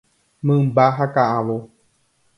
Mymba 0.45 0.85
ha 0.97 1.05
ka'avo. 1.15 1.57